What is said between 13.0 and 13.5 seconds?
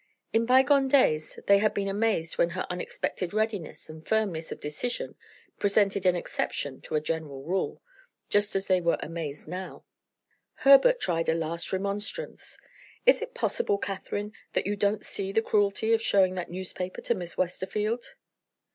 "Is it